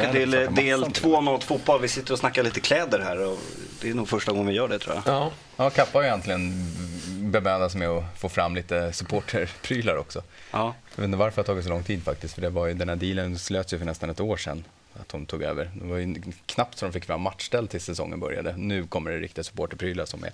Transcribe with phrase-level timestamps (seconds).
[0.00, 1.80] tillbaka till eh, del två av Något Fotboll.
[1.80, 3.38] Vi sitter och snackar lite kläder här och
[3.80, 5.14] det är nog första gången vi gör det tror jag.
[5.14, 6.52] Ja, ja Kappa har egentligen
[7.30, 10.22] bemödat sig med att få fram lite supporterprylar också.
[10.50, 10.74] Ja.
[10.94, 12.74] Jag vet inte varför det har tagit så lång tid faktiskt, för det var ju,
[12.74, 14.64] den här dealen slöts ju för nästan ett år sedan
[15.00, 15.70] att de tog över.
[15.74, 18.56] Det var ju knappt så de fick fram matchställ tills säsongen började.
[18.56, 20.30] Nu kommer det riktiga supporterprylar som är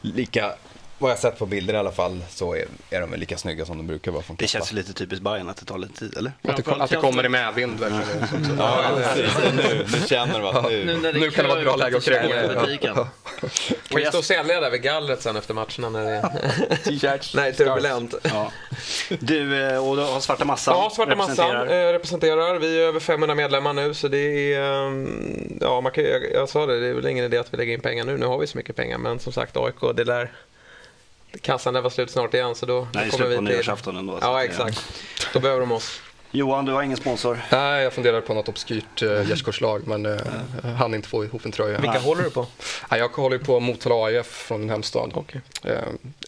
[0.00, 0.54] lika
[1.00, 3.64] vad jag sett på bilder i alla fall så är, är de väl lika snygga
[3.64, 6.16] som de brukar vara från Det känns lite typiskt Bayern att det tar lite tid,
[6.16, 6.32] eller?
[6.42, 8.56] Att det, att det kommer i medvind verkligen.
[8.58, 8.98] Ja,
[9.56, 13.08] nu, nu känner man nu, nu, nu kan det vara ett bra läge att kränga.
[13.88, 17.34] Kan vi stå och sälja där vid gallret sen efter matcherna när det är t-shirts?
[17.34, 18.14] Nej, turbulent.
[18.22, 18.52] Ja.
[19.18, 22.58] Du, eh, och du har Svarta Massan Ja, Svarta Massan eh, representerar.
[22.58, 26.48] Vi är över 500 medlemmar nu så det är, ehm, ja man kan, jag, jag
[26.48, 28.18] sa det, det är väl ingen idé att vi lägger in pengar nu.
[28.18, 30.30] Nu har vi så mycket pengar men som sagt AIK, det lär
[31.40, 33.44] kassan lär vara slut snart igen så då, Nej, kommer vi till...
[33.44, 34.18] nyårsafton ändå.
[34.20, 34.84] Ja, exakt.
[35.32, 36.00] Då behöver de oss.
[36.32, 37.38] Johan, du har ingen sponsor?
[37.52, 40.20] Nej, jag funderar på något obskyrt uh, gärdsgårdslag men uh,
[40.62, 41.78] jag hann inte få ihop en tröja.
[41.78, 42.02] Vilka Nej.
[42.02, 42.46] håller du på?
[42.90, 45.12] Ja, jag håller på Motala AIF från min hemstad.
[45.14, 45.40] Okay.
[45.66, 45.72] Uh,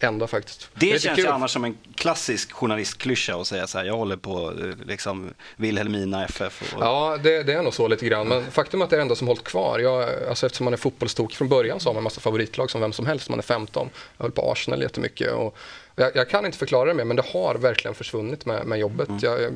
[0.00, 0.69] enda faktiskt.
[0.75, 4.17] Det, det känns ju annars som en klassisk journalistklyscha att säga så här, jag håller
[4.17, 4.53] på
[4.86, 6.75] liksom Wilhelmina FF.
[6.77, 6.83] Och...
[6.83, 8.28] Ja, det, det, är nog så lite grann.
[8.28, 9.78] Men faktum är att det är det enda som hållit kvar.
[9.78, 12.80] Jag, alltså, eftersom man är fotbollstokig från början så har man en massa favoritlag som
[12.80, 13.28] vem som helst.
[13.28, 13.91] Man är 15.
[14.17, 15.33] Jag höll på Arsenal jättemycket.
[15.33, 15.56] Och
[15.97, 19.09] jag, jag, kan inte förklara det mer, men det har verkligen försvunnit med, med jobbet.
[19.09, 19.21] Mm.
[19.23, 19.53] Jag,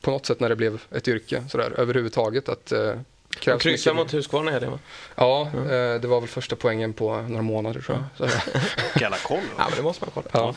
[0.00, 2.48] på något sätt när det blev ett yrke sådär, överhuvudtaget.
[2.48, 2.92] Att, eh,
[3.30, 4.78] krävs kryssa mot Husqvarna i helgen
[5.14, 5.64] Ja, mm.
[5.64, 8.30] eh, det var väl första poängen på några månader tror jag.
[9.00, 9.40] Jävla koll.
[9.56, 10.28] Ja, men det måste man kolla.
[10.32, 10.54] Ja.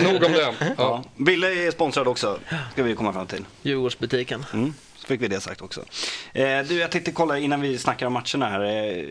[0.00, 0.40] Nog om det.
[0.40, 0.54] Ja.
[0.76, 1.04] Ja.
[1.16, 2.38] Ville är sponsrad också,
[2.72, 3.44] ska vi komma fram till.
[3.62, 4.46] Djurgårdsbutiken.
[4.52, 4.74] Mm
[5.10, 5.84] fick vi det sagt också.
[6.32, 8.60] Eh, du, jag tänkte kolla innan vi snackar om matcherna här.
[8.60, 9.04] Eh,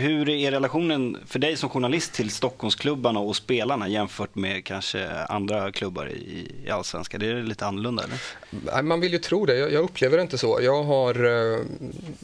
[0.00, 5.72] hur är relationen för dig som journalist till Stockholmsklubbarna och spelarna jämfört med kanske andra
[5.72, 7.20] klubbar i, i Allsvenskan?
[7.20, 8.82] Det är lite annorlunda eller?
[8.82, 9.56] Man vill ju tro det.
[9.56, 10.58] Jag, jag upplever det inte så.
[10.62, 11.60] Jag, har, eh,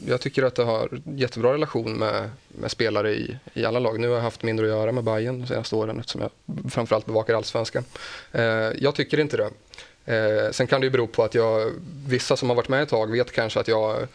[0.07, 3.99] jag tycker att jag har jättebra relation med, med spelare i, i alla lag.
[3.99, 6.31] Nu har jag haft mindre att göra med Bayern de senaste åren eftersom jag
[6.71, 7.83] framförallt bevakar Allsvenskan.
[8.31, 8.43] Eh,
[8.79, 9.49] jag tycker inte det.
[10.05, 11.71] Eh, sen kan det ju bero på att jag,
[12.07, 14.07] vissa som har varit med ett tag vet kanske att jag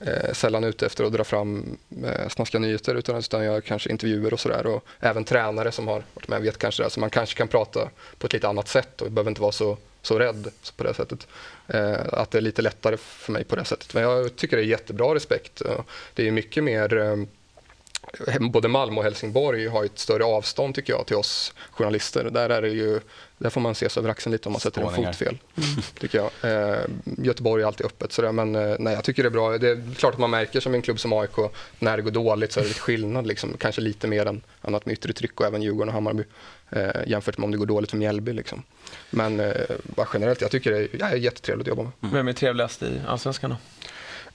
[0.00, 4.32] eh, sällan ute efter att dra fram eh, snaskiga nyheter utan, utan jag kanske intervjuer
[4.32, 4.66] och sådär.
[4.66, 6.90] Och även tränare som har varit med vet kanske det.
[6.90, 9.76] Så man kanske kan prata på ett lite annat sätt och behöver inte vara så,
[10.02, 11.26] så rädd på det sättet.
[11.66, 13.94] Eh, att det är lite lättare för mig på det sättet.
[13.94, 15.62] Men jag tycker det är jättebra respekt.
[16.14, 17.16] Det är mycket mer eh,
[18.40, 22.24] både Malmö och Helsingborg har ett större avstånd tycker jag till oss journalister.
[22.24, 23.00] Där, är det ju,
[23.38, 25.38] där får man se sig över axeln lite om man sätter en fot fel.
[25.56, 25.82] Mm.
[25.98, 26.52] Tycker jag.
[26.52, 29.58] Eh, Göteborg är alltid öppet sådär, men eh, nej, jag tycker det är bra.
[29.58, 31.36] Det är klart att man märker som en klubb som AIK,
[31.78, 33.26] när det går dåligt så är det lite skillnad.
[33.26, 33.56] Liksom.
[33.58, 36.24] Kanske lite mer än annat med yttre tryck och även Djurgården och Hammarby.
[36.70, 38.32] Eh, jämfört med om det går dåligt för Mjällby.
[38.32, 38.62] Liksom.
[39.10, 39.52] Men eh,
[40.12, 41.92] generellt, jag tycker det är, ja, är jättetrevligt att jobba med.
[42.02, 42.14] Mm.
[42.14, 43.56] Vem är trevligast i Allsvenskan då?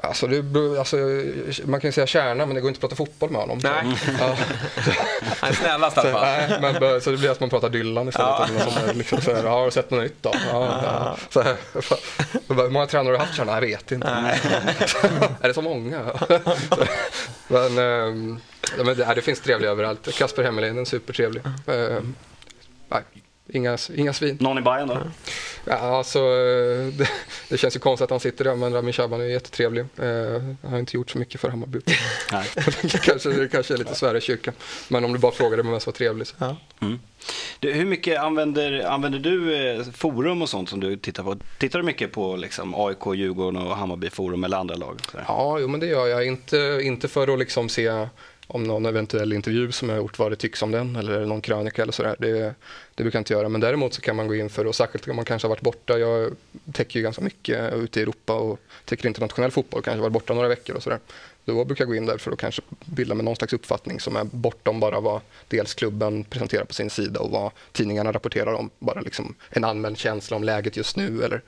[0.03, 0.97] Alltså, det, alltså,
[1.65, 3.59] man kan ju säga kärna, men det går inte att prata fotboll med honom.
[3.63, 3.97] Nej.
[4.19, 4.35] Ja.
[5.39, 6.61] Han är snällast i alla fall.
[6.61, 8.29] Nej, men, så det blir att man pratar Dylan istället.
[8.29, 8.47] Ja.
[8.83, 10.33] Eller liksom, så här, har du sett något nytt då?
[10.51, 11.17] Ja, ja.
[11.29, 11.55] Så här,
[12.63, 13.37] hur många tränare har du haft?
[13.37, 14.07] Jag vet inte.
[15.41, 16.01] är det så många?
[17.47, 18.39] men, ähm,
[18.77, 20.15] det, det finns trevliga överallt.
[20.17, 21.41] Kasper Hemmelin, en supertrevlig.
[21.67, 22.15] Ähm,
[22.89, 23.01] nej,
[23.53, 24.37] Inga, inga svin.
[24.39, 24.97] Någon i Bayern då?
[25.65, 26.19] Ja, alltså,
[26.97, 27.09] det,
[27.49, 29.81] det, känns ju konstigt att han sitter där, men Ramin Shaban är jättetrevlig.
[29.81, 31.79] Eh, han har inte gjort så mycket för Hammarby.
[33.03, 34.51] kanske, det kanske är lite Sverige kyrka.
[34.87, 36.27] Men om du bara frågar vem som var trevlig.
[36.27, 36.35] Så.
[36.37, 36.57] Ja.
[36.81, 36.99] Mm.
[37.59, 41.37] Du, hur mycket använder, använder du eh, forum och sånt som du tittar på?
[41.57, 44.99] Tittar du mycket på liksom, AIK, Djurgården och Hammarby forum eller andra lag?
[45.27, 46.25] Ja, jo, men det gör jag.
[46.25, 48.07] Inte, inte för att liksom se
[48.55, 51.41] om någon eventuell intervju som jag har gjort, vad det tycks om den eller någon
[51.41, 52.15] krönika eller sådär.
[52.19, 52.55] Det,
[52.95, 53.49] det brukar jag inte göra.
[53.49, 55.61] Men däremot så kan man gå in för, och särskilt om man kanske har varit
[55.61, 56.31] borta, jag
[56.71, 60.47] täcker ju ganska mycket ute i Europa och täcker internationell fotboll, kanske varit borta några
[60.47, 60.99] veckor och sådär.
[61.45, 64.15] Då brukar jag gå in där för att kanske bilda mig någon slags uppfattning som
[64.15, 68.69] är bortom bara vad dels klubben presenterar på sin sida och vad tidningarna rapporterar om.
[68.79, 71.41] Bara liksom en allmän känsla om läget just nu eller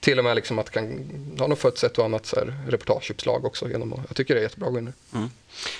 [0.00, 2.58] till och med liksom att det kan ha nog fått ett och annat så här
[2.68, 3.68] reportageuppslag också.
[3.68, 5.18] Genom, jag tycker det är jättebra att gå in där.
[5.18, 5.30] Mm.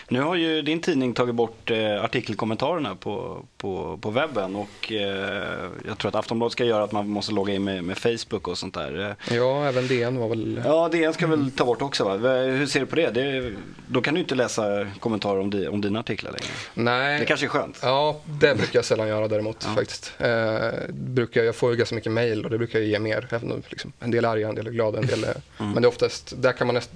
[0.08, 5.70] Nu har ju din tidning tagit bort eh, artikelkommentarerna på, på, på webben och eh,
[5.87, 8.58] jag tror att Aftonbladet ska göra att man måste logga in med, med Facebook och
[8.58, 9.17] sånt där.
[9.31, 10.62] Ja, även DN var väl...
[10.64, 12.17] Ja, DN ska väl ta bort också va?
[12.37, 13.11] Hur ser du på det?
[13.11, 13.52] det
[13.87, 16.52] då kan du inte läsa kommentarer om, di, om dina artiklar längre.
[16.75, 17.20] Nej.
[17.20, 17.78] Det kanske är skönt.
[17.82, 19.75] Ja, det brukar jag sällan göra däremot ja.
[19.75, 20.12] faktiskt.
[20.19, 23.26] Eh, brukar, jag får ju ganska mycket mail och det brukar jag ge mer.
[23.31, 25.37] Även, liksom, en del är arga, en del är glada, en del är...
[25.58, 25.73] Mm.
[25.73, 26.90] Men det är oftast, där kan man näst,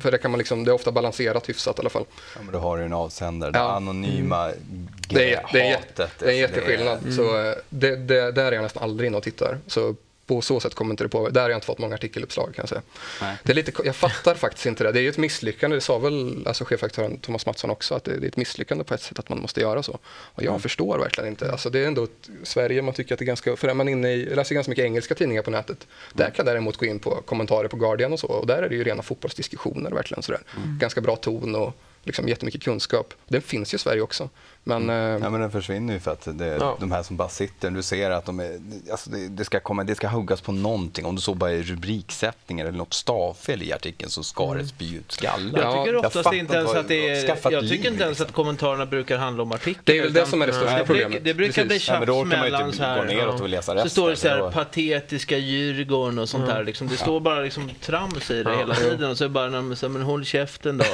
[0.00, 2.04] för det kan man liksom, det är ofta balanserat hyfsat i alla fall.
[2.34, 3.60] Ja, men då har du en avsändare, ja.
[3.60, 4.88] det anonyma mm.
[5.08, 6.10] det är, det, är, hatet.
[6.18, 6.98] Det är en jätteskillnad.
[7.02, 7.16] Mm.
[7.16, 9.58] Så eh, det, det, där är jag nästan aldrig inne och tittar.
[9.66, 9.94] Så
[10.30, 11.28] på så sätt kommer inte det på.
[11.28, 12.82] Där har jag inte fått många artikeluppslag kan jag säga.
[13.42, 14.92] Det är lite, jag fattar faktiskt inte det.
[14.92, 18.16] Det är ju ett misslyckande, det sa väl alltså, chefredaktören Thomas Mattsson också, att det,
[18.16, 19.98] det, är ett misslyckande på ett sätt att man måste göra så.
[20.04, 20.60] Och jag mm.
[20.60, 21.52] förstår verkligen inte.
[21.52, 23.88] Alltså, det är ändå ett, Sverige, man tycker att det är ganska, för är man
[23.88, 25.86] inne i, jag läser ganska mycket engelska tidningar på nätet.
[26.12, 28.68] Där kan jag däremot gå in på kommentarer på Guardian och så och där är
[28.68, 30.40] det ju rena fotbollsdiskussioner verkligen sådär.
[30.56, 30.78] Mm.
[30.78, 31.74] Ganska bra ton och
[32.04, 33.14] liksom jättemycket kunskap.
[33.28, 34.28] Den finns ju i Sverige också.
[34.64, 35.16] Men, mm.
[35.16, 36.76] Eh, ja, men den försvinner ju för att det ja.
[36.80, 37.70] de här som bara sitter.
[37.70, 38.60] Du ser att de är,
[38.90, 41.06] alltså det, det, ska komma, det ska huggas på någonting.
[41.06, 44.96] Om det så bara är rubriksättningar eller något stavfel i artikeln så ska det spy
[44.96, 45.60] ut skallar.
[45.60, 48.26] Jag tycker oftast jag inte ens att det är, Jag tycker inte ens liksom.
[48.26, 49.82] att kommentarerna brukar handla om artikeln.
[49.84, 51.24] Det är väl det som är det största problemet.
[51.24, 53.26] Det brukar bli tjafs ja, mellan så här.
[53.26, 53.90] Gå och läsa resten.
[53.90, 56.64] Så står det så här patetiska Djurgården och sånt där.
[56.64, 56.88] Liksom.
[56.88, 60.02] Det står bara liksom trams i det hela tiden och så är det bara, men
[60.02, 60.84] håll käften då.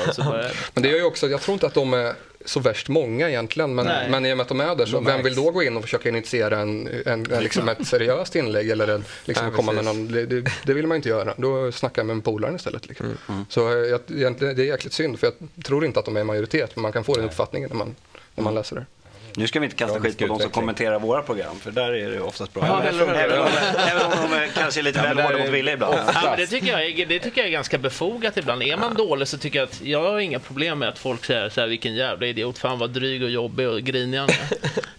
[0.75, 2.15] Men det gör ju också, jag tror inte att de är
[2.46, 3.75] så värst många egentligen.
[3.75, 5.76] Men, men i och med att de är där, så vem vill då gå in
[5.76, 9.84] och försöka initiera en, en, en liksom ett seriöst inlägg eller en, liksom komma med
[9.84, 10.26] någon, det,
[10.64, 11.34] det, vill man inte göra.
[11.37, 12.88] Då snackar jag med en polare istället.
[12.88, 13.06] Liksom.
[13.06, 13.19] Mm.
[13.28, 13.44] mm.
[13.48, 16.25] Så jag, egentligen, det är jäkligt synd, för jag tror inte att de är i
[16.25, 17.94] majoritet, men man kan få den uppfattningen när man,
[18.34, 18.87] när man läser det.
[19.37, 22.11] Nu ska vi inte kasta skit på de som kommenterar våra program, för där är
[22.11, 22.67] det oftast bra.
[22.67, 23.49] Ja, även, även, om,
[23.91, 25.94] även om de kanske är lite väl hårda mot Wille ibland.
[26.15, 28.62] Ja, men det, tycker jag är, det tycker jag är ganska befogat ibland.
[28.62, 31.49] Är man dålig så tycker jag att jag har inga problem med att folk säger
[31.49, 34.29] så här, vilken jävla idiot, fan vad dryg och jobbig och grinig han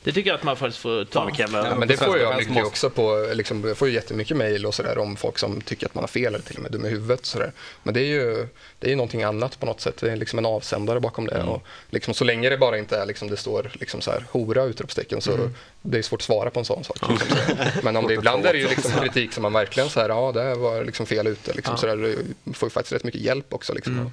[0.07, 1.29] Det tycker jag att man faktiskt får ta.
[1.37, 4.75] Ja, men det får jag mycket också på, liksom, jag får ju jättemycket mejl och
[4.75, 6.89] sådär om folk som tycker att man har fel eller till och med dum i
[6.89, 7.25] huvudet.
[7.25, 7.51] Så där.
[7.83, 8.47] Men det är ju
[8.79, 9.97] det är någonting annat på något sätt.
[9.97, 11.35] Det är liksom en avsändare bakom det.
[11.35, 11.49] Mm.
[11.49, 14.63] Och liksom, så länge det bara inte är liksom, det står liksom så här, hora
[14.63, 15.53] utropstecken så mm.
[15.81, 16.97] det är svårt att svara på en sån sak.
[17.09, 17.53] Liksom, så.
[17.83, 20.55] Men om det ibland är det ju liksom kritik som man verkligen säger, ja det
[20.55, 21.53] var liksom fel ute.
[21.53, 21.77] Liksom, ja.
[21.77, 21.97] så där,
[22.43, 23.73] du får ju faktiskt rätt mycket hjälp också.
[23.73, 23.93] Liksom.
[23.93, 24.11] Mm.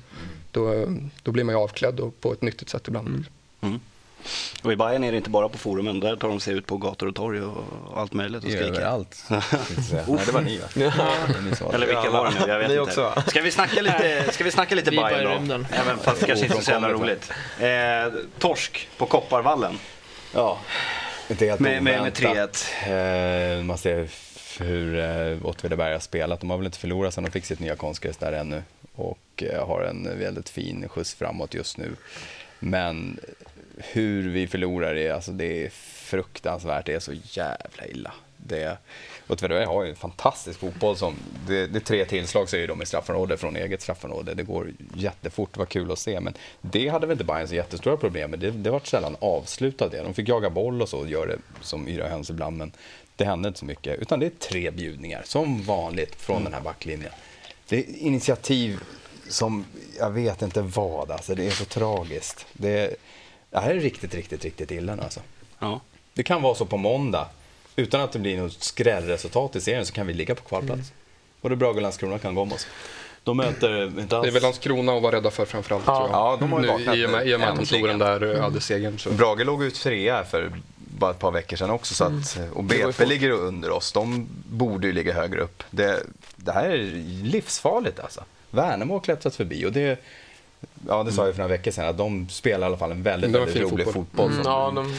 [0.50, 0.87] Då,
[1.23, 3.26] då blir man ju avklädd och på ett nyttigt sätt ibland.
[3.61, 3.81] Mm.
[4.62, 6.76] Och i Bayern är det inte bara på forumen, där tar de sig ut på
[6.76, 8.69] gator och torg och allt möjligt och skriker.
[8.69, 9.25] Överallt.
[9.29, 9.41] Nej,
[10.26, 10.67] det var ni va?
[11.75, 12.53] Eller vilka var det nu?
[12.53, 12.81] Jag vet inte.
[12.81, 13.23] Också.
[13.26, 15.55] Ska vi snacka lite, ska vi snacka lite Bayern då?
[15.55, 17.32] Även fast det kanske inte är så jävla roligt.
[17.61, 19.79] Eh, torsk på Kopparvallen.
[20.35, 20.59] Ja,
[21.29, 23.59] inte helt med, med, med 3-1.
[23.59, 24.09] Eh, man ser
[24.61, 26.41] hur eh, Åtvidaberg har spelat.
[26.41, 28.62] De har väl inte förlorat sedan de fick sitt nya konstgräs där ännu
[28.94, 31.97] och eh, har en väldigt fin skjuts framåt just nu.
[32.59, 33.19] Men
[33.76, 36.87] hur vi förlorar det, alltså det är fruktansvärt.
[36.87, 38.12] Det är så jävla illa.
[38.37, 38.79] Det,
[39.29, 40.97] Åtvidaberg har ju en fantastisk fotboll.
[40.97, 41.15] Som,
[41.47, 44.35] det, det är tre tillslag så är de i straffområdet från eget straffområde.
[44.35, 46.21] Det går jättefort, det var kul att se.
[46.21, 48.38] Men det hade väl inte Bayern så jättestora problem med.
[48.38, 50.03] Det, det var sällan avslutat det.
[50.03, 52.56] De fick jaga boll och så och göra det som yra höns ibland.
[52.56, 52.73] Men
[53.17, 53.99] det hände inte så mycket.
[53.99, 56.44] Utan det är tre bjudningar, som vanligt, från mm.
[56.44, 57.12] den här backlinjen.
[57.69, 58.81] Det är initiativ
[59.29, 59.65] som,
[59.99, 61.35] jag vet inte vad, alltså.
[61.35, 62.47] Det är så tragiskt.
[62.53, 62.97] Det,
[63.55, 65.21] det här är riktigt, riktigt, riktigt illa alltså.
[65.59, 65.81] Ja.
[66.15, 67.29] Det kan vara så på måndag.
[67.77, 70.81] Utan att det blir något skrällresultat i serien så kan vi ligga på kvalplats.
[70.81, 70.93] Mm.
[71.41, 72.67] Både Brage och Landskrona kan gå om oss.
[73.25, 74.25] De möter inte alls...
[74.25, 75.85] Det är väl Landskrona att vara rädda för framförallt.
[75.87, 77.89] Ja, ja de har ju vaknat I och med, i och med att de tog
[77.89, 78.99] den där hade segern.
[78.99, 79.11] Så.
[79.11, 81.95] Brage låg ut trea för bara ett par veckor sedan också.
[81.95, 82.53] Så att, mm.
[82.53, 83.93] och BP ligger under oss.
[83.93, 85.62] De borde ju ligga högre upp.
[85.71, 86.03] Det,
[86.37, 86.91] det här är
[87.23, 88.25] livsfarligt alltså.
[88.51, 89.99] Värnamo har klättrat förbi och det
[90.88, 93.02] Ja, det sa jag för några veckor sedan, att de spelar i alla fall en
[93.02, 93.94] väldigt, väldigt rolig fotboll.
[93.94, 94.43] fotboll mm.
[94.44, 94.94] ja, de,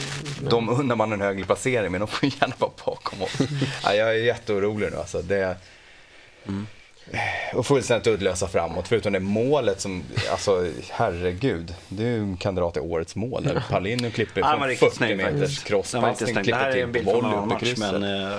[0.50, 3.38] de undrar man en högre placering, men de får gärna vara bakom oss.
[3.84, 5.22] ja, jag är jätteorolig nu alltså.
[5.22, 5.56] Det,
[6.46, 6.66] mm.
[7.54, 13.16] Och fullständigt uddlösa framåt, förutom det målet som, alltså herregud, du kan dra till årets
[13.16, 13.44] mål.
[13.44, 17.92] Där Palin klipper ja, från 40 meters crosspassning, klipper till på boll upp i krysset.
[17.92, 18.38] Men, uh...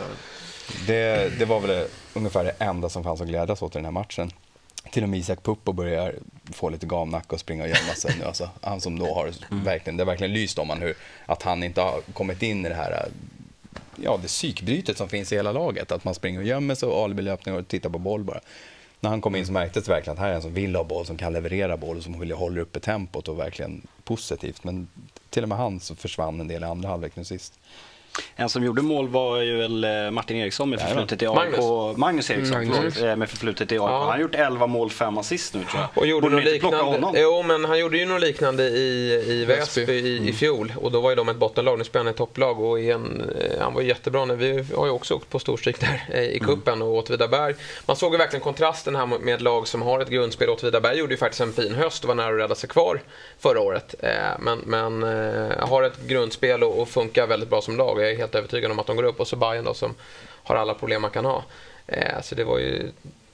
[0.88, 3.92] det, det var väl ungefär det enda som fanns att glädjas åt i den här
[3.92, 4.32] matchen
[4.92, 6.16] till och med Isak Puppo börjar
[6.54, 8.26] få lite gamnacke och springa och gömma sig nu.
[8.26, 9.64] Alltså, han som då har mm.
[9.64, 12.70] verkligen, det har verkligen lyst om han hur, att han inte har kommit in i
[12.70, 13.10] det här
[13.96, 15.92] ja, det psykbrytet som finns i hela laget.
[15.92, 18.40] Att man springer och gömmer sig och alibelöpning och tittar på boll bara.
[19.00, 20.84] När han kom in så märktes det verkligen att här är en som vill ha
[20.84, 24.64] boll, som kan leverera boll och som vill hålla uppe tempot och verkligen positivt.
[24.64, 24.88] Men
[25.30, 27.60] till och med han så försvann en del i andra halvlek nu sist.
[28.36, 31.36] En som gjorde mål var ju väl eh, Martin Eriksson med förflutet i AIK.
[31.36, 32.94] Magnus, Magnus Eriksson, Magnus.
[32.94, 33.82] Förlåt, eh, med förflutet i AIK.
[33.82, 34.00] Ja.
[34.00, 35.90] Han har gjort 11 mål, 5 assist nu tror jag.
[36.02, 37.16] Och gjorde Borde liknande, honom?
[37.18, 40.30] Jo, men han gjorde ju något liknande i, i Väsby i, mm.
[40.30, 40.74] i fjol.
[40.76, 41.78] Och då var ju de ett bottenlag.
[41.78, 44.26] Nu spelar han i topplag och en, eh, han var jättebra.
[44.26, 44.36] Nu.
[44.36, 46.48] Vi har ju också åkt på storstryk där i mm.
[46.48, 47.56] kuppen och Åtvidaberg.
[47.86, 50.50] Man såg ju verkligen kontrasten här med ett lag som har ett grundspel.
[50.50, 53.02] Åtvidaberg gjorde ju faktiskt en fin höst och var nära att rädda sig kvar
[53.40, 53.96] förra året.
[54.40, 55.04] Men, men
[55.60, 58.02] har ett grundspel och funkar väldigt bra som lag.
[58.08, 59.20] Jag är helt övertygad om att de går upp.
[59.20, 59.96] Och så Bayern då som
[60.44, 61.44] har alla problem man kan ha.
[61.88, 62.92] Eh, så det var ju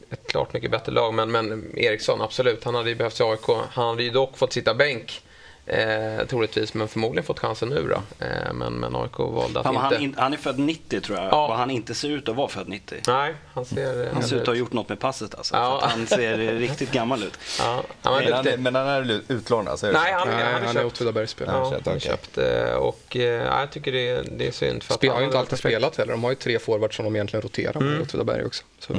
[0.10, 1.14] ett klart mycket bättre lag.
[1.14, 2.64] Men, men Eriksson, absolut.
[2.64, 3.48] Han hade ju behövts i AIK.
[3.70, 5.22] Han hade ju dock fått sitta bänk
[5.66, 8.26] Eh, troligtvis, men förmodligen fått chansen nu då.
[8.26, 9.86] Eh, men, men AIK valde att Fan, inte...
[9.96, 11.48] han, in, han är född 90 tror jag, Ja.
[11.48, 12.98] och han inte ser ut att vara född 90.
[13.08, 14.10] Nej, han ser...
[14.14, 15.56] Han ser ut att ha gjort något med passet alltså.
[15.56, 15.80] Ja.
[15.80, 17.34] För att han ser riktigt gammal ut.
[17.60, 19.68] Ja, han Men han, är- men han är utlånad?
[19.72, 20.20] Alltså, är Nej, så?
[20.20, 20.86] han, Nej, han, han är är köpt.
[20.86, 21.58] Åtvidabergsspelare.
[21.58, 22.10] Ja, köpt, han är okej.
[22.12, 22.38] köpt.
[22.38, 24.84] eh, Och eh, ja, jag tycker det, det är synd.
[24.84, 26.12] För Spel, har han ju inte alltid spelat heller.
[26.12, 28.64] De har ju tre forwards som de egentligen roterar med i Åtvidaberg också.
[28.80, 28.94] Så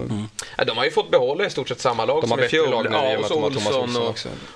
[0.58, 2.42] Ja, de har ju fått behålla i stort sett samma lag de har som i
[2.42, 2.70] bättre fjol.
[2.70, 4.02] lag nu i och ja, med och så de har Olsson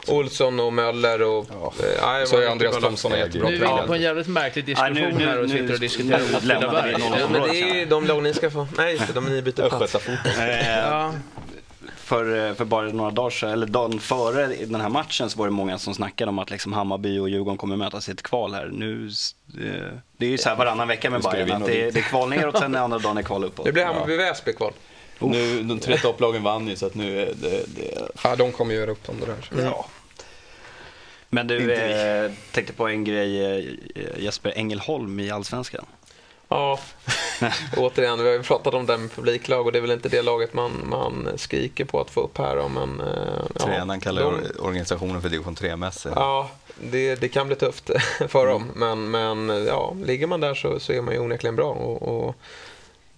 [0.06, 0.14] och.
[0.16, 1.46] Olsson och Möller och...
[1.50, 1.72] Ja.
[1.98, 3.98] Eh, ja, Så är Andreas bra Thomsson en jättebra Nu är vi på en tränare.
[4.02, 6.96] jävligt märklig diskussion Ja, nu- här och nu- sitter och nu diskuterar Åtvidaberg.
[7.30, 8.68] men det är ju de lag ni ska få.
[8.76, 9.94] Nej, just det, de ni byter plats.
[9.94, 11.12] Eh, Ja,
[11.96, 15.52] för, för bara några dagar sedan, eller dagen före den här matchen så var det
[15.52, 18.70] många som snackade om att liksom Hammarby och Djurgården kommer mötas i ett kval här.
[18.72, 22.00] Nu, eh, det är ju så här varannan vecka med Nu Bayern att det, det
[22.00, 23.66] är kval neråt sen är andra dagen är kval uppåt.
[23.66, 24.72] Det blir Hammarby-Väsby kval.
[25.18, 27.64] Nu, de tre topplagen vann ju så att nu är det...
[27.66, 29.64] det Ja, de kommer ju göra upp om det där.
[29.64, 29.86] Ja.
[31.30, 33.44] Men du, eh, tänkte på en grej,
[33.94, 35.84] eh, Jesper Engelholm i Allsvenskan.
[36.48, 36.78] Ja,
[37.76, 40.08] återigen, vi har ju pratat om det här med publiklag och det är väl inte
[40.08, 42.56] det laget man, man skriker på att få upp här.
[42.56, 43.06] Då, men, eh,
[43.54, 46.12] ja, Tränaren kallar de- organisationen för division 3-mässig.
[46.16, 46.50] Ja,
[46.82, 47.90] det, det kan bli tufft
[48.28, 48.70] för dem.
[48.74, 51.70] Men, men ja, ligger man där så, så är man ju onekligen bra.
[51.72, 52.34] Och, och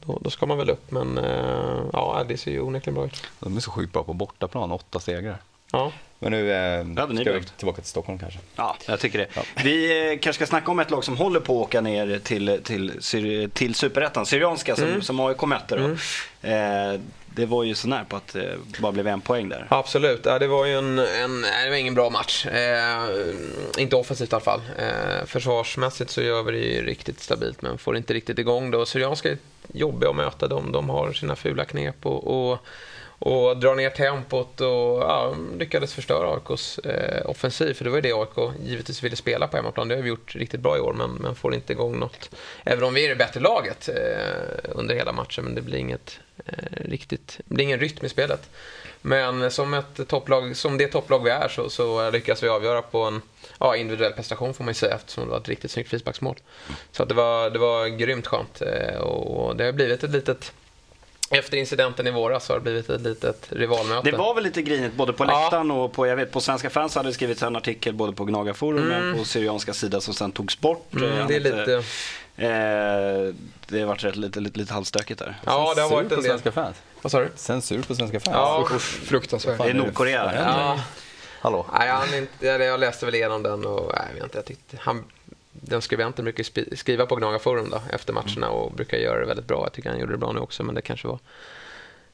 [0.05, 0.91] då, då ska man väl upp.
[0.91, 3.23] Men eh, ja, det ser ju onekligen bra ut.
[3.41, 5.39] De är så sjukt bra på bortaplan, åtta segrar.
[5.73, 8.39] Ja, Men nu eh, ska vi tillbaka till Stockholm kanske.
[8.57, 9.29] Ja, jag tycker det.
[9.65, 12.61] Vi eh, kanske ska snacka om ett lag som håller på att åka ner till,
[12.65, 13.01] till,
[13.53, 15.77] till Superettan, Syrianska, som, som AIK mötte.
[15.77, 15.89] Då.
[16.49, 17.01] Eh,
[17.35, 19.67] det var ju så när på att det bara blev en poäng där.
[19.71, 20.21] absolut.
[20.25, 22.47] Ja, det var ju en, en, det var ingen bra match.
[22.47, 24.61] Eh, inte offensivt i alla fall.
[24.79, 28.87] Eh, försvarsmässigt så gör vi det ju riktigt stabilt men får inte riktigt igång det.
[28.87, 29.39] Syrianska är
[29.73, 30.49] jobbiga att möta.
[30.49, 32.59] De, de har sina fula knep och, och
[33.21, 37.75] och drar ner tempot och ja, lyckades förstöra AIKs eh, offensiv.
[37.75, 39.89] För det var ju det AIK givetvis ville spela på hemmaplan.
[39.89, 42.31] Det har vi gjort riktigt bra i år men, men får inte igång något.
[42.65, 46.21] Även om vi är det bättre laget eh, under hela matchen men det blir inget
[46.47, 48.51] eh, riktigt, det blir ingen rytm i spelet.
[49.03, 53.03] Men som, ett topplag, som det topplag vi är så, så lyckas vi avgöra på
[53.03, 53.23] en
[53.59, 56.37] ja, individuell prestation får man ju säga eftersom det var ett riktigt snyggt frisparksmål.
[56.93, 60.53] Så att det, var, det var grymt skönt eh, och det har blivit ett litet
[61.31, 64.11] efter incidenten i våras har det blivit ett litet rivalmöte.
[64.11, 65.41] Det var väl lite grinigt både på Ja.
[65.41, 68.25] läktaren och på, jag vet, på Svenska fans hade det skrivits en artikel både på
[68.25, 70.95] Gnagarforum och på Syrianska sida som sen togs bort.
[70.95, 71.83] Mm, Eh, det är lite...
[72.37, 73.35] Eh,
[73.69, 75.39] det har varit rätt, lite, lite, lite halvstökigt där.
[75.47, 76.23] Ja, det har varit en del.
[76.25, 76.77] svenska fans.
[77.03, 77.29] Vad sa du?
[77.37, 78.35] Censur på svenska fans.
[78.37, 79.59] Ja, Fruktansvärt.
[79.59, 80.33] Det är Nordkorea.
[80.35, 80.81] Ja.
[81.41, 81.67] Hallå?
[81.79, 84.45] Nej, han inte, jag jag läste väl igenom den och nej, jag vet inte, jag
[84.45, 85.05] tyckte han,
[85.53, 89.63] den skribenten brukar skriva på Gnagarforum då, efter matcherna och brukar göra det väldigt bra.
[89.65, 91.19] Jag tycker han gjorde det bra nu också, men det kanske var...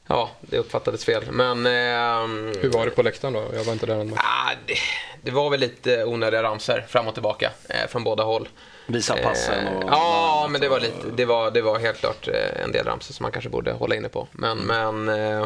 [0.07, 1.23] Ja, det uppfattades fel.
[1.31, 1.65] Men...
[1.65, 3.43] ehm, Hur var det på läktaren då?
[3.53, 4.19] Jag var inte där match.
[4.23, 4.73] ah, det,
[5.21, 8.47] det var väl lite onödiga ramser fram och tillbaka eh, från båda håll.
[8.87, 9.83] Visa passen och...
[9.83, 12.85] Eh, Ja, men det var, lite, det, var, det var helt klart eh, en del
[12.85, 14.27] ramsor som man kanske borde hålla inne på.
[14.31, 15.45] Men, men eh,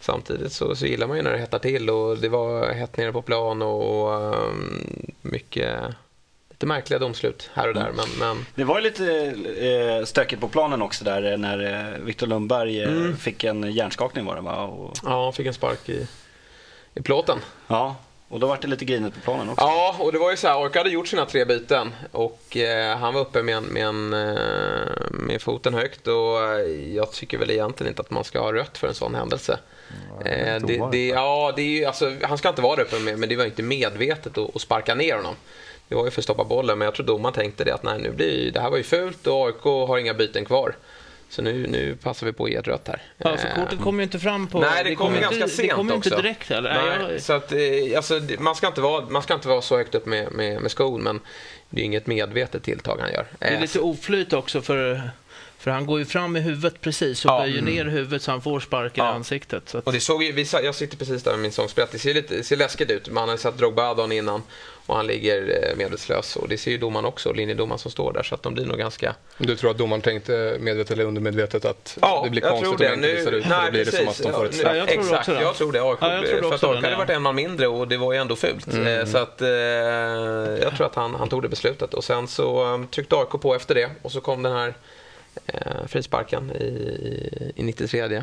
[0.00, 3.12] samtidigt så, så gillar man ju när det hettar till och det var hett nere
[3.12, 4.44] på plan och eh,
[5.22, 5.80] mycket
[6.56, 7.92] lite märkliga domslut här och där.
[7.92, 9.34] Men, men Det var ju lite
[9.98, 13.16] eh, stökigt på planen också där eh, när eh, Viktor Lundberg eh, Mm.
[13.16, 14.56] fick en hjärnskakning var det va?
[14.64, 16.06] Och, ja, han fick en spark i,
[16.94, 17.38] i plåten.
[17.66, 17.96] ja,
[18.28, 19.64] och då var det lite grinigt på planen också.
[19.64, 22.98] Ja, och det var ju så här, AIK hade gjort sina tre byten och eh,
[22.98, 26.60] han var uppe med, en, med, en, eh, med foten högt och
[26.94, 29.58] jag tycker väl egentligen inte att man ska ha rött för en sån händelse.
[30.24, 33.18] Eh, det, det, ja, det är ju, alltså, han ska inte vara där uppe med,
[33.18, 35.34] men det var inte medvetet att, att sparka ner honom.
[35.88, 37.98] Det var ju för att stoppa bollen, men jag tror domaren tänkte det att nej,
[37.98, 40.76] nu blir, det här var ju fult och AIK har inga byten kvar.
[41.28, 43.02] Så nu, nu passar vi på att ge ett rött här.
[43.18, 44.60] Ja, för Eh, kortet kommer ju inte fram på...
[44.60, 46.74] Nej, det kommer inte- ganska Det sent kommer ju inte direkt heller.
[46.98, 47.58] Nej, jag, så att, eh,
[47.96, 50.62] alltså, det- man, ska inte vara, man ska inte vara så högt upp med, med,
[50.62, 51.20] med skon, men
[51.70, 53.26] det är inget medvetet tilltag han gör.
[53.38, 55.10] det är Eh, lite oflyt också för,
[55.66, 57.38] för han går ju fram med huvudet precis och Ja.
[57.40, 59.12] böjer ner huvudet så han får sparken i Ja.
[59.14, 59.62] ansiktet.
[59.68, 61.88] Så att, Och det såg ju, vi, jag sitter precis där med min sångspelare.
[61.92, 63.08] Det ser, lite, det ser läskigt ut.
[63.10, 64.42] Man har sett Drogba dagen innan
[64.86, 66.36] och han ligger eh, medvetslös.
[66.36, 68.22] Och det ser ju domaren också, linjedomaren som står där.
[68.22, 69.14] Så att de blir nog ganska...
[69.38, 72.92] Du tror att domaren tänkte medvetet eller undermedvetet att Ja, det blir jag konstigt tror
[72.94, 73.06] om det.
[73.08, 73.46] inte visar Nu, ut?
[73.48, 74.26] nej, då blir det som att precis.
[74.26, 74.72] de får ett straff.
[74.72, 75.80] Ja, jag tror Exakt, också jag tror det.
[75.82, 76.98] AIK, Ja, jag tror för att AIK det, hade ja.
[76.98, 78.68] varit en man mindre och det var ju ändå fult.
[78.74, 79.48] Eh, Så att eh,
[80.62, 81.94] jag tror att han, han tog det beslutet.
[81.94, 84.74] Och sen så eh, tryckte AIK på efter det och så kom den här
[85.46, 88.00] eh, frisparken i, i, i 93.
[88.00, 88.22] Eh,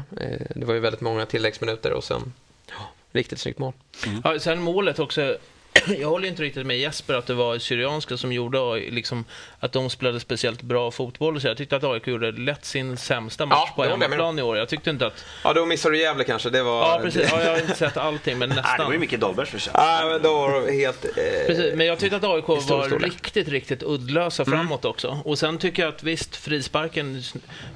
[0.56, 2.34] det var ju väldigt många tilläggsminuter och sen
[2.70, 3.74] ja, riktigt snyggt mål.
[4.06, 4.22] Mm.
[4.24, 5.38] ja, sen målet också.
[6.00, 9.26] jag håller inte riktigt med Jesper att det var Syrianska som gjorde liksom,
[9.60, 11.42] att de spelade speciellt bra fotboll.
[11.42, 14.58] Så jag tyckte att AIK gjorde lätt sin sämsta match ja, på hemmaplan i år.
[14.58, 15.26] Jag tyckte inte att...
[15.44, 16.50] Ja, då missade du Gävle kanske.
[16.50, 16.80] Det var...
[16.80, 17.30] Ja, precis.
[17.32, 18.66] Ja, jag har inte sett allting, men nästan.
[18.70, 19.80] Nej, det var ju Micke Dahlbergs förtjänst.
[19.80, 21.06] Ja, men då var helt...
[21.06, 21.48] Eh...
[21.48, 24.60] Precis, men jag tyckte att AIK var riktigt, riktigt uddlösa mm.
[24.60, 25.22] framåt också.
[25.26, 27.24] Och sen tycker jag att visst, frisparken,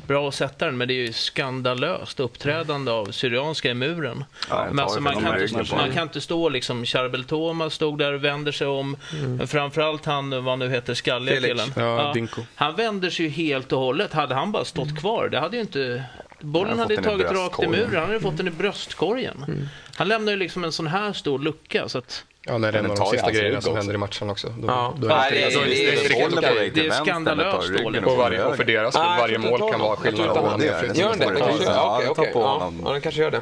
[0.07, 4.23] bra att sätta den, men det är ju skandalöst uppträdande av Syrianska i muren.
[4.49, 8.13] Ja, men alltså, man, kan inte, man kan inte stå liksom, Charbel Thomas stod där
[8.13, 8.97] och vänder sig om.
[9.13, 9.47] Mm.
[9.47, 11.71] Framförallt han, vad nu heter, skalliga killen.
[11.75, 14.13] Ja, ja, han vänder sig ju helt och hållet.
[14.13, 14.95] Hade han bara stått mm.
[14.95, 16.03] kvar, det hade ju inte...
[16.39, 17.95] Bollen hade tagit rakt i muren.
[17.95, 19.45] Han hade fått den i bröstkorgen.
[19.47, 19.67] Mm.
[19.95, 21.89] Han lämnar ju liksom en sån här stor lucka.
[21.89, 24.29] Så att, Ja, när det är en av de sista grejerna som händer i matchen
[24.29, 24.47] också.
[24.57, 24.93] Då, ja.
[24.97, 28.05] då är det, det, det, det, är skandalöst dåligt.
[28.05, 30.61] Och, varje, och för deras skull, varje mål kan vara skillnad.
[30.97, 31.25] Gör den det?
[31.25, 32.31] Okej, okej.
[32.35, 33.41] Ja, den kanske gör det.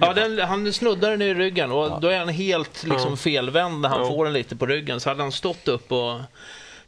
[0.00, 3.88] Ja, den, han snuddar den i ryggen och då är han helt liksom, felvänd när
[3.88, 5.00] han får den lite på ryggen.
[5.00, 6.20] Så hade han stått upp och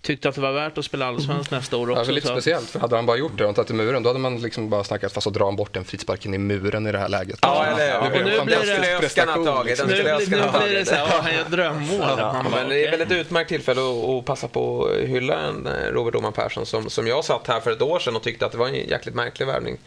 [0.02, 2.04] tyckte att det var värt att spela allsvenskt nästa år också.
[2.04, 2.32] Ja, lite så.
[2.32, 4.70] speciellt, för hade han bara gjort det och tagit i muren, då hade man liksom
[4.70, 7.38] bara snackat fast att dra bort den frisparken i muren i det här läget.
[7.42, 9.44] Ja, eller ja, Nu blir det prestation.
[9.44, 12.18] Nu, blir det så här, han gör drömmål.
[12.18, 15.92] Ja, men det är väl ett utmärkt tillfälle att, passa på att hylla en eh,
[15.92, 18.52] Robert Oman Persson som, som jag satt här för ett år sedan och tyckte att
[18.52, 19.78] det var en jäkligt märklig värvning.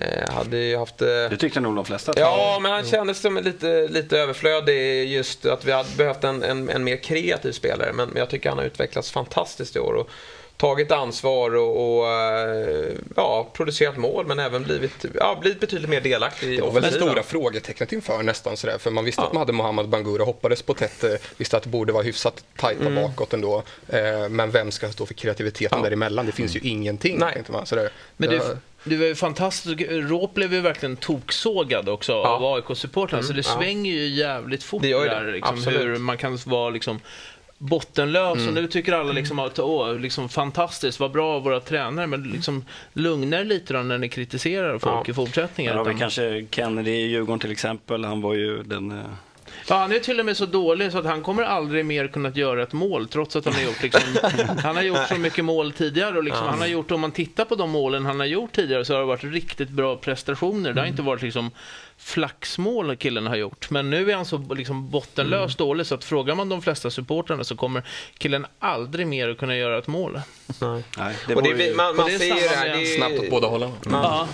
[0.00, 1.02] Eh, hade ju haft...
[1.02, 1.06] Eh...
[1.06, 2.12] Det tyckte nog de flesta.
[2.16, 6.68] Ja, men han kändes som lite, lite överflödig just att vi hade behövt en, en,
[6.68, 7.92] en mer kreativ spelare.
[7.92, 9.94] Men, men jag tycker han har utvecklats fantastiskt i år.
[9.94, 10.10] Och,
[10.58, 16.00] tagit ansvar och, och eh, ja, producerat mål men även blivit, ja, blivit betydligt mer
[16.00, 18.78] delaktig i Det var väl det stora frågetecknet inför nästan sådär.
[18.78, 19.26] För man visste ja.
[19.26, 22.86] att man hade Mohamed Bangura, hoppades på Tete, visste att det borde vara hyfsat tajta
[22.86, 22.94] mm.
[22.94, 23.62] bakåt ändå.
[23.88, 25.84] Eh, men vem ska stå för kreativiteten ja.
[25.84, 26.26] däremellan?
[26.26, 26.72] Det finns ju mm.
[26.72, 27.18] ingenting.
[27.18, 27.42] Nej.
[27.48, 27.90] Man, sådär.
[28.16, 29.80] Men det, det var ju fantastiskt.
[29.90, 32.28] Råp blev ju verkligen toksågad också ja.
[32.28, 33.18] av AIK-supportrarna.
[33.18, 33.22] Mm.
[33.22, 35.32] Så det svänger ju jävligt fort det där.
[35.32, 37.00] Liksom, hur man kan vara liksom
[37.58, 38.48] bottenlös mm.
[38.48, 42.64] och nu tycker alla liksom att åh, liksom fantastiskt, vad bra våra tränare, men liksom
[42.92, 45.10] lugna er lite då när ni kritiserar folk ja.
[45.10, 45.76] i fortsättningen.
[45.76, 45.98] Ja, utan...
[45.98, 49.04] kanske Kennedy i Djurgården till exempel, han var ju den eh,
[49.68, 52.30] Ja, han är till och med så dålig så att han kommer aldrig mer kunna
[52.30, 54.02] göra ett mål trots att han har gjort, liksom,
[54.62, 56.16] han har gjort så mycket mål tidigare.
[56.18, 58.84] Och liksom, Han har gjort, om man tittar på de målen han har gjort tidigare
[58.84, 60.72] så har det varit riktigt bra prestationer.
[60.72, 61.50] Det har inte varit liksom
[61.98, 63.70] flaxmål killen har gjort.
[63.70, 65.68] Men nu är han så liksom bottenlöst mm.
[65.68, 67.82] dålig så att frågar man de flesta supportrarna så kommer
[68.18, 70.20] killen aldrig mer att kunna göra ett mål.
[70.60, 70.84] Nej.
[70.98, 71.74] Nej det och det, ju...
[71.74, 73.72] man, man ser ju det här, det är snabbt åt båda hållen.
[73.86, 74.28] Man,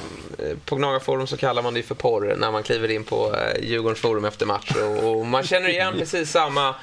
[0.65, 4.01] på Gnagarforum så kallar man det för porr när man kliver in på eh, Djurgårdens
[4.01, 6.75] forum efter match och, och man känner igen precis samma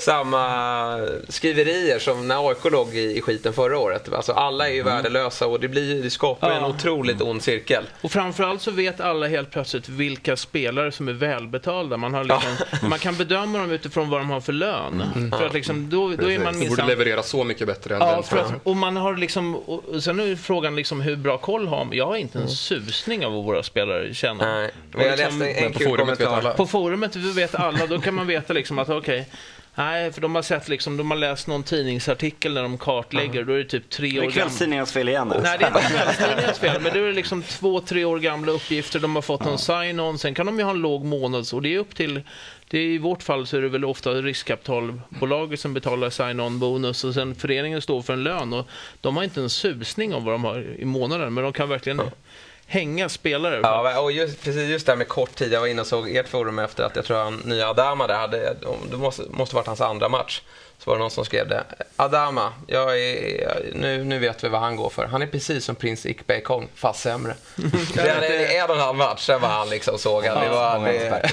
[0.00, 4.12] samma skriverier som när AIK låg i, i skiten förra året.
[4.12, 4.94] Alltså alla är ju mm.
[4.94, 6.56] värdelösa och det, blir, det skapar ja.
[6.56, 7.84] en otroligt ond cirkel.
[8.00, 11.96] Och framförallt så vet alla helt plötsligt vilka spelare som är välbetalda.
[11.96, 12.78] Man, har liksom, ja.
[12.88, 15.02] man kan bedöma dem utifrån vad de har för lön.
[15.16, 15.30] Mm.
[15.30, 16.76] För att liksom, då, då är man minsann...
[16.76, 18.22] borde leverera så mycket bättre än ja, den.
[18.22, 21.84] För att, och man har liksom, och sen är frågan liksom hur bra koll har
[21.84, 21.96] man.
[21.96, 22.54] Jag har inte en mm.
[22.54, 24.54] susning av vad våra spelare tjänar.
[24.54, 26.54] Nej, men jag liksom, läste en kul kommentar.
[26.54, 29.24] På forumet vet alla, då kan man veta liksom att okej, okay,
[29.80, 33.34] Nej, för de har sett liksom, de har läst någon tidningsartikel när de kartlägger.
[33.34, 33.46] Mm.
[33.46, 34.26] Då är det typ tre år gamla.
[34.26, 35.32] Det är kvällstidningens fel igen.
[35.42, 36.82] Nej, det är inte kvällstidningens fel.
[36.82, 38.98] Men det är liksom två, tre år gamla uppgifter.
[38.98, 40.18] De har fått någon sign-on.
[40.18, 41.52] Sen kan de ju ha en låg månads...
[41.52, 42.20] Och det är upp till...
[42.68, 47.04] Det är, I vårt fall så är det väl ofta riskkapitalbolaget som betalar sign-on bonus
[47.04, 48.52] och sen föreningen står för en lön.
[48.52, 48.68] Och
[49.00, 51.34] de har inte en susning om vad de har i månaden.
[51.34, 52.00] Men de kan verkligen...
[52.72, 53.60] Hänga spelare.
[53.62, 55.52] Ja, och just, precis just det här med kort tid.
[55.52, 58.14] Jag var inne och såg ert forum efter att jag tror han nya Adama där
[58.14, 58.56] hade,
[58.90, 60.42] det måste, måste varit hans andra match
[60.84, 61.64] så var det någon som skrev det.
[61.96, 65.06] Adama, jag är, nu, nu vet vi vad han går för.
[65.06, 67.34] Han är precis som prins Ikbay Kong, fast sämre.
[67.94, 70.36] det är en och en halv match, sen var han liksom sågad.
[70.36, 71.30] Ja, det var, det...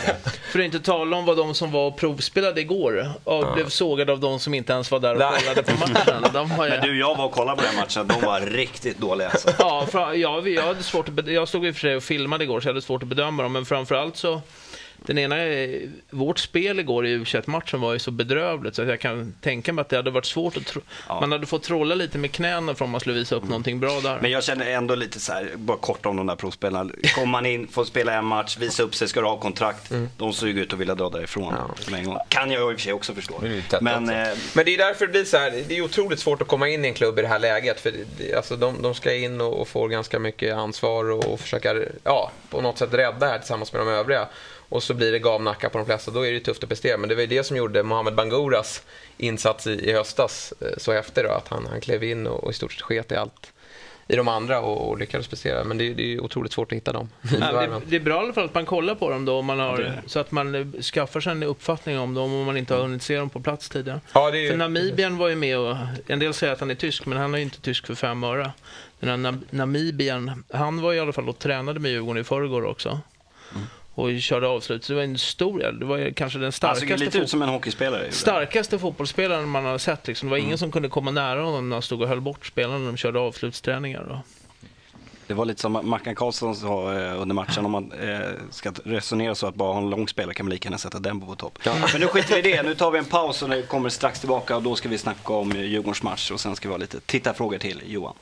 [0.51, 3.53] För att inte tala om vad de som var och provspelade igår och ja.
[3.53, 6.25] blev sågade av de som inte ens var där och kollade på matchen.
[6.33, 8.07] De har, Men du, jag var och kollade på den matchen.
[8.07, 9.49] De var riktigt dåliga alltså.
[9.59, 12.43] Ja, för, jag, jag, hade svårt att, jag stod i och för sig och filmade
[12.43, 13.53] igår så jag hade svårt att bedöma dem.
[13.53, 14.41] Men framförallt så
[15.05, 15.35] den ena,
[16.09, 19.81] vårt spel igår i u matchen var ju så bedrövligt så jag kan tänka mig
[19.81, 20.81] att det hade varit svårt att tro.
[21.07, 21.19] Ja.
[21.19, 23.49] Man hade fått trolla lite med knäna för om man skulle visa upp mm.
[23.49, 24.19] någonting bra där.
[24.21, 26.91] Men jag känner ändå lite så här, bara kort om de där provspelarna.
[27.15, 29.91] Kommer man in, får spela en match, visa upp sig, ska du ha kontrakt.
[29.91, 30.09] Mm.
[30.17, 31.53] De såg ut att vilja dra därifrån
[31.89, 31.97] ja.
[31.97, 32.17] en gång.
[32.29, 33.41] Kan jag i och för sig också förstå.
[33.81, 36.47] Men, eh, Men det är därför det blir så här, det är otroligt svårt att
[36.47, 37.79] komma in i en klubb i det här läget.
[37.79, 41.39] För det, alltså de, de ska in och, och får ganska mycket ansvar och, och
[41.39, 44.27] försöka, ja, på något sätt rädda här tillsammans med de övriga
[44.69, 46.97] och så blir det gamnacka på de flesta, då är det tufft att prestera.
[46.97, 48.83] Men det var ju det som gjorde Mohamed Banguras
[49.17, 52.51] insats i, i höstas eh, så efter då, att han, han klev in och, och
[52.51, 53.53] i stort sett sket i allt,
[54.07, 55.63] i de andra och, och lyckades prestera.
[55.63, 57.09] Men det, det är otroligt svårt att hitta dem.
[57.39, 59.59] Ja, det, det, är bra i alla fall att man kollar på dem då, man
[59.59, 62.81] har, så att man eh, skaffar sig en uppfattning om dem om man inte har
[62.81, 64.01] hunnit se dem på plats tidigare.
[64.13, 64.49] Ja, är...
[64.49, 65.75] För Namibien var ju med och,
[66.07, 68.23] en del säger att han är tysk, men han är ju inte tysk för fem
[68.23, 68.51] öre.
[68.99, 72.99] Den här Namibien, han var i alla fall och tränade med Djurgården i förrgår också.
[73.55, 74.83] Mm och körde avslut.
[74.83, 77.49] Så det var en stor, det var kanske den starkaste, alltså, lite ut som en
[77.49, 78.11] hockeyspelare.
[78.11, 80.07] starkaste fotbollsspelaren man har sett.
[80.07, 80.27] Liksom.
[80.27, 80.47] Det var mm.
[80.47, 82.97] ingen som kunde komma nära honom när han stod och höll bort spelarna när de
[82.97, 84.05] körde avslutsträningar.
[84.09, 84.21] Då.
[85.27, 88.19] Det var lite som Mackan Karlsson sa eh, under matchen, om man eh,
[88.51, 91.21] ska resonera så att bara ha en lång spelare kan man lika gärna sätta den
[91.21, 91.59] på topp.
[91.63, 91.73] Ja.
[91.91, 94.55] Men nu skiter vi i det, nu tar vi en paus och kommer strax tillbaka
[94.55, 97.57] och då ska vi snacka om Djurgårdens match och sen ska vi ha lite tittarfrågor
[97.57, 98.15] till Johan.